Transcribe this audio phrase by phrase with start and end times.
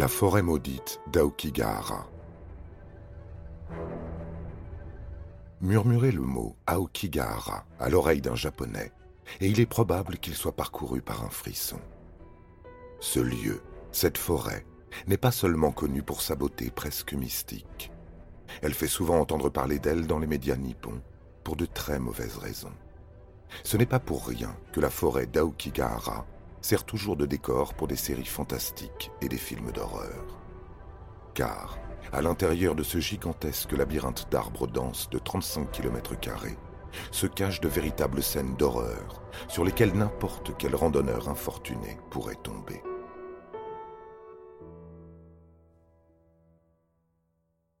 [0.00, 2.08] La forêt maudite d'Aokigahara.
[5.60, 8.92] Murmurez le mot Aokigahara à l'oreille d'un japonais,
[9.42, 11.78] et il est probable qu'il soit parcouru par un frisson.
[13.00, 14.64] Ce lieu, cette forêt,
[15.06, 17.92] n'est pas seulement connue pour sa beauté presque mystique.
[18.62, 21.02] Elle fait souvent entendre parler d'elle dans les médias nippons,
[21.44, 22.72] pour de très mauvaises raisons.
[23.64, 26.24] Ce n'est pas pour rien que la forêt d'Aokigahara
[26.60, 30.38] sert toujours de décor pour des séries fantastiques et des films d'horreur.
[31.34, 31.78] Car,
[32.12, 36.14] à l'intérieur de ce gigantesque labyrinthe d'arbres denses de 35 km
[37.12, 42.82] se cachent de véritables scènes d'horreur sur lesquelles n'importe quel randonneur infortuné pourrait tomber.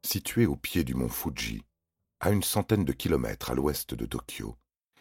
[0.02, 1.62] Située au pied du mont Fuji,
[2.20, 4.56] à une centaine de kilomètres à l'ouest de Tokyo,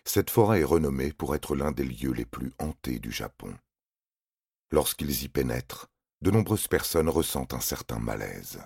[0.05, 3.53] cette forêt est renommée pour être l'un des lieux les plus hantés du Japon.
[4.71, 5.87] Lorsqu'ils y pénètrent,
[6.21, 8.59] de nombreuses personnes ressentent un certain malaise.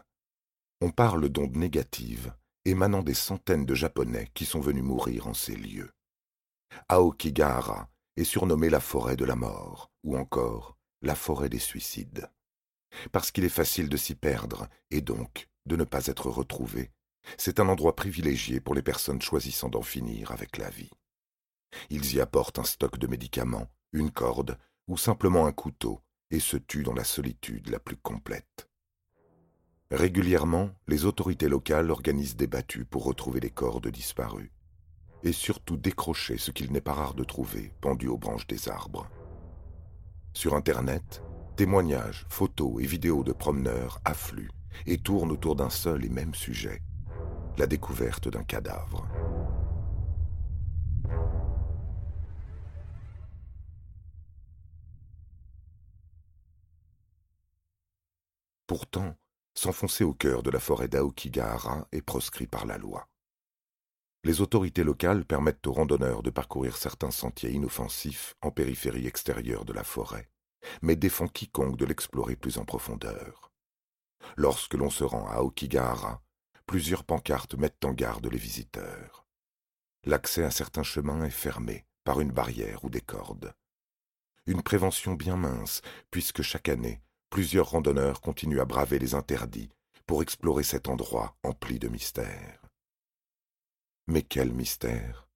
[0.81, 2.33] On parle d'ondes négatives
[2.65, 5.91] émanant des centaines de Japonais qui sont venus mourir en ces lieux.
[6.89, 12.29] Aokigahara est surnommée la forêt de la mort, ou encore la forêt des suicides.
[13.11, 16.91] Parce qu'il est facile de s'y perdre, et donc de ne pas être retrouvé,
[17.37, 20.91] c'est un endroit privilégié pour les personnes choisissant d'en finir avec la vie.
[21.89, 24.57] Ils y apportent un stock de médicaments, une corde,
[24.87, 26.01] ou simplement un couteau,
[26.31, 28.67] et se tue dans la solitude la plus complète.
[29.91, 34.49] Régulièrement, les autorités locales organisent des battues pour retrouver les corps de disparus,
[35.23, 39.07] et surtout décrocher ce qu'il n'est pas rare de trouver pendu aux branches des arbres.
[40.33, 41.21] Sur Internet,
[41.55, 44.49] témoignages, photos et vidéos de promeneurs affluent
[44.87, 46.81] et tournent autour d'un seul et même sujet,
[47.57, 49.07] la découverte d'un cadavre.
[58.73, 59.15] Pourtant,
[59.53, 63.07] s'enfoncer au cœur de la forêt d'Aokigahara est proscrit par la loi.
[64.23, 69.73] Les autorités locales permettent aux randonneurs de parcourir certains sentiers inoffensifs en périphérie extérieure de
[69.73, 70.27] la forêt,
[70.81, 73.51] mais défend quiconque de l'explorer plus en profondeur.
[74.37, 76.23] Lorsque l'on se rend à Aokigahara,
[76.65, 79.27] plusieurs pancartes mettent en garde les visiteurs.
[80.03, 83.53] L'accès à certains chemins est fermé par une barrière ou des cordes.
[84.47, 87.03] Une prévention bien mince, puisque chaque année,
[87.33, 89.71] plusieurs randonneurs continuent à braver les interdits
[90.05, 92.61] pour explorer cet endroit empli de mystères.
[94.05, 95.27] Mais quel mystère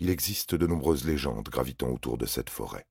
[0.00, 2.86] Il existe de nombreuses légendes gravitant autour de cette forêt.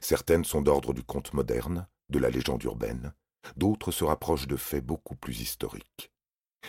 [0.00, 3.14] Certaines sont d'ordre du conte moderne, de la légende urbaine,
[3.56, 6.10] d'autres se rapprochent de faits beaucoup plus historiques.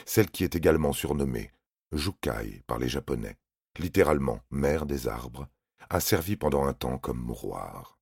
[0.06, 1.52] Celle qui est également surnommée
[1.92, 3.40] Jukai par les Japonais,
[3.80, 5.48] littéralement mère des arbres,
[5.90, 7.98] a servi pendant un temps comme mouroir.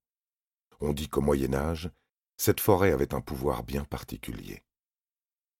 [0.80, 1.90] On dit qu'au Moyen Âge,
[2.38, 4.62] cette forêt avait un pouvoir bien particulier.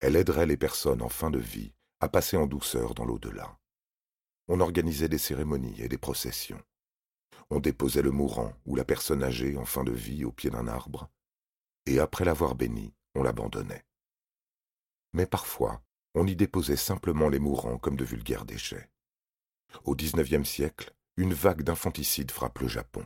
[0.01, 3.59] Elle aiderait les personnes en fin de vie à passer en douceur dans l'au-delà.
[4.47, 6.63] On organisait des cérémonies et des processions.
[7.51, 10.69] On déposait le mourant ou la personne âgée en fin de vie au pied d'un
[10.69, 11.11] arbre,
[11.85, 13.85] et après l'avoir béni, on l'abandonnait.
[15.13, 15.83] Mais parfois,
[16.15, 18.89] on y déposait simplement les mourants comme de vulgaires déchets.
[19.85, 23.05] Au XIXe siècle, une vague d'infanticide frappe le Japon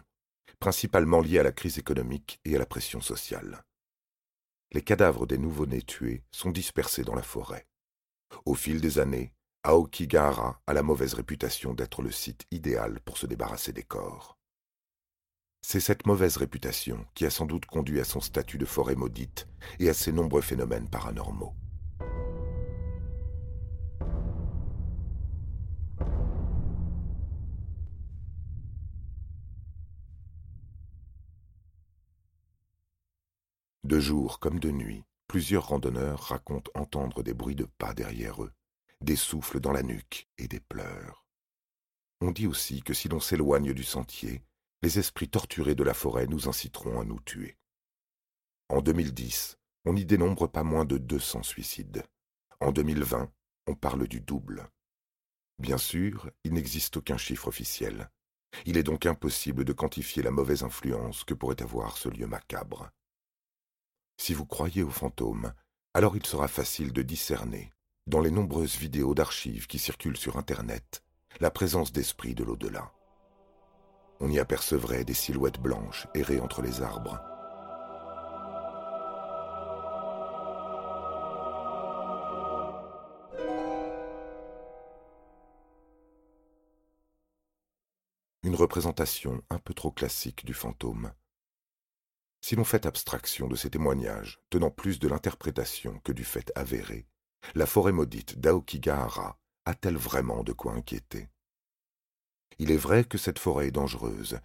[0.62, 3.64] principalement liés à la crise économique et à la pression sociale.
[4.70, 7.66] Les cadavres des nouveau-nés tués sont dispersés dans la forêt.
[8.44, 9.32] Au fil des années,
[9.64, 14.38] Aokigahara a la mauvaise réputation d'être le site idéal pour se débarrasser des corps.
[15.62, 19.48] C'est cette mauvaise réputation qui a sans doute conduit à son statut de forêt maudite
[19.80, 21.56] et à ses nombreux phénomènes paranormaux.
[33.92, 38.50] De jour comme de nuit, plusieurs randonneurs racontent entendre des bruits de pas derrière eux,
[39.02, 41.26] des souffles dans la nuque et des pleurs.
[42.22, 44.40] On dit aussi que si l'on s'éloigne du sentier,
[44.80, 47.58] les esprits torturés de la forêt nous inciteront à nous tuer.
[48.70, 52.02] En 2010, on y dénombre pas moins de 200 suicides.
[52.60, 53.30] En 2020,
[53.66, 54.70] on parle du double.
[55.58, 58.10] Bien sûr, il n'existe aucun chiffre officiel.
[58.64, 62.90] Il est donc impossible de quantifier la mauvaise influence que pourrait avoir ce lieu macabre.
[64.24, 65.52] Si vous croyez aux fantômes,
[65.94, 67.72] alors il sera facile de discerner,
[68.06, 71.02] dans les nombreuses vidéos d'archives qui circulent sur Internet,
[71.40, 72.92] la présence d'esprits de l'au-delà.
[74.20, 77.20] On y apercevrait des silhouettes blanches errer entre les arbres.
[88.44, 91.10] Une représentation un peu trop classique du fantôme.
[92.44, 97.06] Si l'on fait abstraction de ces témoignages, tenant plus de l'interprétation que du fait avéré,
[97.54, 101.28] la forêt maudite d'Aokigahara a-t-elle vraiment de quoi inquiéter?
[102.58, 104.40] Il est vrai que cette forêt est dangereuse,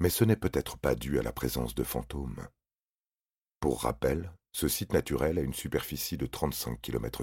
[0.00, 2.48] mais ce n'est peut-être pas dû à la présence de fantômes.
[3.60, 7.22] Pour rappel, ce site naturel a une superficie de 35 km,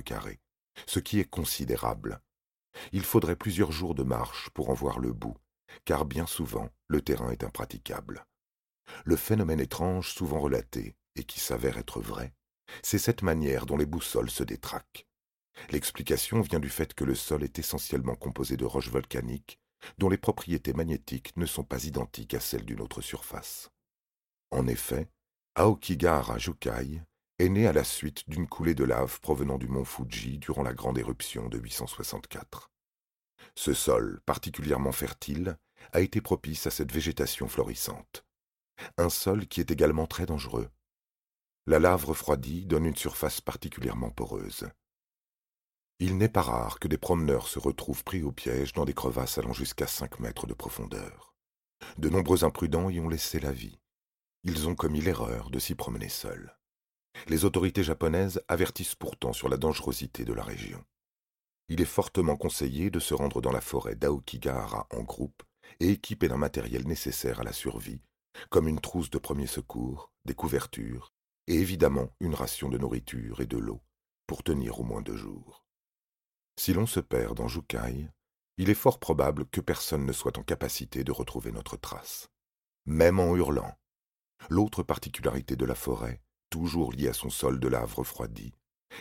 [0.86, 2.22] ce qui est considérable.
[2.94, 5.36] Il faudrait plusieurs jours de marche pour en voir le bout,
[5.84, 8.26] car bien souvent le terrain est impraticable.
[9.06, 12.34] Le phénomène étrange souvent relaté, et qui s'avère être vrai,
[12.84, 15.08] c'est cette manière dont les boussoles se détraquent.
[15.70, 19.60] L'explication vient du fait que le sol est essentiellement composé de roches volcaniques,
[19.98, 23.72] dont les propriétés magnétiques ne sont pas identiques à celles d'une autre surface.
[24.52, 25.08] En effet,
[25.56, 27.02] Aokigahara Jukai
[27.40, 30.74] est né à la suite d'une coulée de lave provenant du mont Fuji durant la
[30.74, 32.72] grande éruption de 864.
[33.56, 35.58] Ce sol, particulièrement fertile,
[35.94, 38.27] a été propice à cette végétation florissante
[38.98, 40.70] un sol qui est également très dangereux.
[41.66, 44.70] La lave refroidie donne une surface particulièrement poreuse.
[46.00, 49.38] Il n'est pas rare que des promeneurs se retrouvent pris au piège dans des crevasses
[49.38, 51.34] allant jusqu'à cinq mètres de profondeur.
[51.98, 53.80] De nombreux imprudents y ont laissé la vie.
[54.44, 56.56] Ils ont commis l'erreur de s'y promener seuls.
[57.28, 60.84] Les autorités japonaises avertissent pourtant sur la dangerosité de la région.
[61.68, 65.44] Il est fortement conseillé de se rendre dans la forêt d'Aokigahara en groupe
[65.80, 68.02] et équipé d'un matériel nécessaire à la survie
[68.50, 71.14] comme une trousse de premier secours, des couvertures,
[71.48, 73.82] et évidemment une ration de nourriture et de l'eau,
[74.28, 75.66] pour tenir au moins deux jours.
[76.60, 78.10] Si l'on se perd dans Jukai,
[78.58, 82.30] il est fort probable que personne ne soit en capacité de retrouver notre trace,
[82.86, 83.78] même en hurlant.
[84.50, 88.54] L'autre particularité de la forêt, toujours liée à son sol de lave refroidi,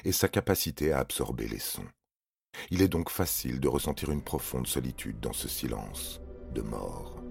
[0.04, 1.88] est sa capacité à absorber les sons.
[2.70, 6.20] Il est donc facile de ressentir une profonde solitude dans ce silence
[6.52, 7.22] de mort.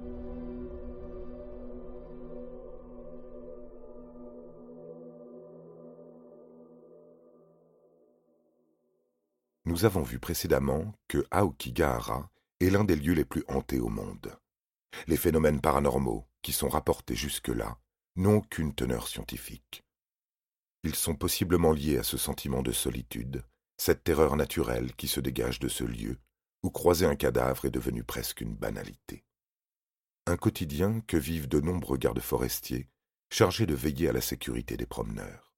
[9.65, 12.29] Nous avons vu précédemment que Aokigahara
[12.59, 14.38] est l'un des lieux les plus hantés au monde.
[15.07, 17.79] Les phénomènes paranormaux qui sont rapportés jusque-là
[18.15, 19.83] n'ont aucune teneur scientifique.
[20.83, 23.44] Ils sont possiblement liés à ce sentiment de solitude,
[23.77, 26.19] cette terreur naturelle qui se dégage de ce lieu,
[26.61, 29.25] où croiser un cadavre est devenu presque une banalité.
[30.27, 32.88] Un quotidien que vivent de nombreux gardes forestiers,
[33.31, 35.56] chargés de veiller à la sécurité des promeneurs.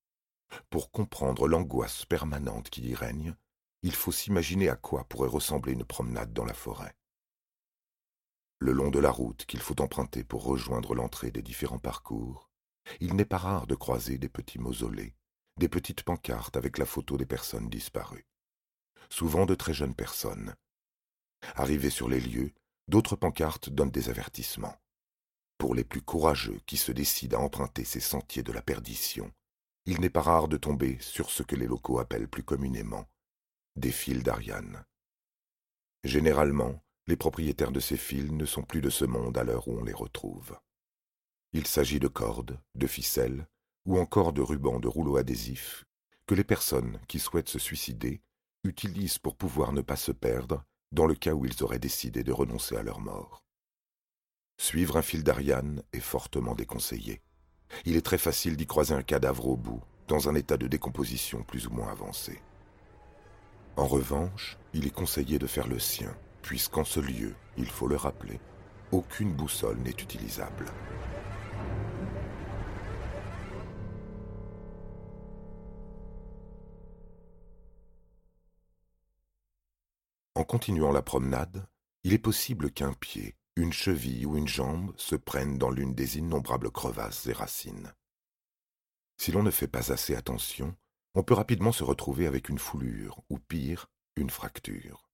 [0.69, 3.35] Pour comprendre l'angoisse permanente qui y règne,
[3.83, 6.95] il faut s'imaginer à quoi pourrait ressembler une promenade dans la forêt.
[8.59, 12.49] Le long de la route qu'il faut emprunter pour rejoindre l'entrée des différents parcours,
[12.99, 15.13] il n'est pas rare de croiser des petits mausolées,
[15.57, 18.25] des petites pancartes avec la photo des personnes disparues.
[19.09, 20.55] Souvent de très jeunes personnes.
[21.55, 22.51] Arrivés sur les lieux,
[22.87, 24.75] d'autres pancartes donnent des avertissements.
[25.59, 29.31] Pour les plus courageux qui se décident à emprunter ces sentiers de la perdition,
[29.85, 33.07] il n'est pas rare de tomber sur ce que les locaux appellent plus communément
[33.77, 34.83] des fils d'Ariane.
[36.03, 39.77] Généralement, les propriétaires de ces fils ne sont plus de ce monde à l'heure où
[39.79, 40.57] on les retrouve.
[41.53, 43.47] Il s'agit de cordes, de ficelles,
[43.85, 45.85] ou encore de rubans de rouleaux adhésifs
[46.25, 48.21] que les personnes qui souhaitent se suicider
[48.65, 52.33] utilisent pour pouvoir ne pas se perdre dans le cas où ils auraient décidé de
[52.33, 53.43] renoncer à leur mort.
[54.59, 57.21] Suivre un fil d'Ariane est fortement déconseillé.
[57.85, 61.43] Il est très facile d'y croiser un cadavre au bout, dans un état de décomposition
[61.43, 62.41] plus ou moins avancé.
[63.77, 67.95] En revanche, il est conseillé de faire le sien, puisqu'en ce lieu, il faut le
[67.95, 68.39] rappeler,
[68.91, 70.65] aucune boussole n'est utilisable.
[80.33, 81.67] En continuant la promenade,
[82.03, 86.17] il est possible qu'un pied, une cheville ou une jambe se prennent dans l'une des
[86.17, 87.93] innombrables crevasses et racines.
[89.17, 90.75] Si l'on ne fait pas assez attention,
[91.17, 95.09] on peut rapidement se retrouver avec une foulure, ou pire, une fracture.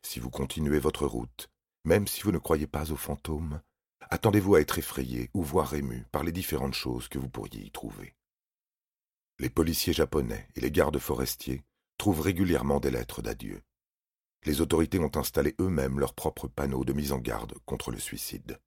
[0.00, 1.50] Si vous continuez votre route,
[1.84, 3.60] même si vous ne croyez pas aux fantômes,
[4.10, 7.72] attendez-vous à être effrayé ou voire ému par les différentes choses que vous pourriez y
[7.72, 8.14] trouver.
[9.40, 11.64] Les policiers japonais et les gardes forestiers
[11.98, 13.60] trouvent régulièrement des lettres d'adieu.
[14.44, 18.60] les autorités ont installé eux-mêmes leurs propres panneaux de mise en garde contre le suicide.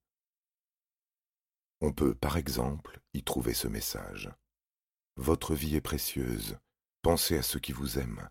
[1.80, 4.30] On peut, par exemple, y trouver ce message.
[5.18, 6.60] Votre vie est précieuse,
[7.02, 8.30] pensez à ceux qui vous aiment.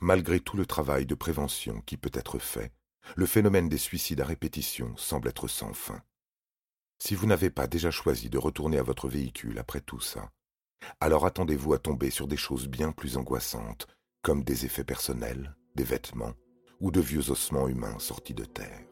[0.00, 2.72] Malgré tout le travail de prévention qui peut être fait,
[3.16, 6.02] le phénomène des suicides à répétition semble être sans fin.
[6.98, 10.32] Si vous n'avez pas déjà choisi de retourner à votre véhicule après tout ça,
[11.00, 13.86] alors attendez-vous à tomber sur des choses bien plus angoissantes,
[14.22, 16.34] comme des effets personnels, des vêtements
[16.80, 18.87] ou de vieux ossements humains sortis de terre.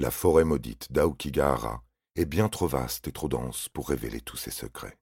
[0.00, 1.82] La forêt maudite d'Aokigahara
[2.14, 4.96] est bien trop vaste et trop dense pour révéler tous ses secrets.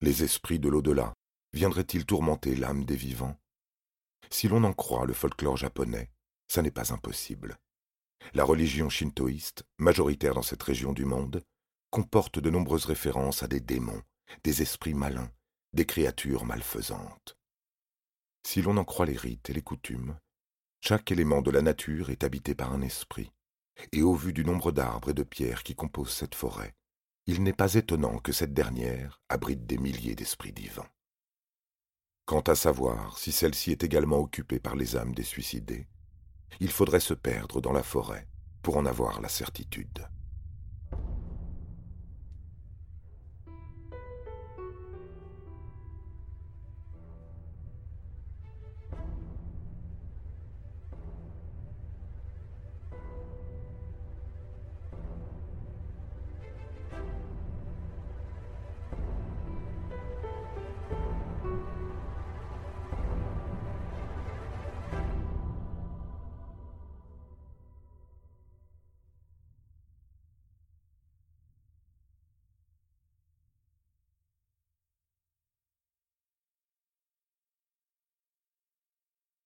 [0.00, 1.14] Les esprits de l'au-delà
[1.52, 3.38] viendraient-ils tourmenter l'âme des vivants?
[4.30, 6.10] Si l'on en croit le folklore japonais,
[6.48, 7.56] ça n'est pas impossible.
[8.32, 11.44] La religion shintoïste, majoritaire dans cette région du monde,
[11.90, 14.02] comporte de nombreuses références à des démons,
[14.42, 15.30] des esprits malins,
[15.72, 17.36] des créatures malfaisantes.
[18.44, 20.18] Si l'on en croit les rites et les coutumes,
[20.80, 23.30] chaque élément de la nature est habité par un esprit
[23.92, 26.74] et au vu du nombre d'arbres et de pierres qui composent cette forêt,
[27.26, 30.88] il n'est pas étonnant que cette dernière abrite des milliers d'esprits divins.
[32.26, 35.86] Quant à savoir si celle-ci est également occupée par les âmes des suicidés,
[36.60, 38.28] il faudrait se perdre dans la forêt
[38.62, 40.08] pour en avoir la certitude.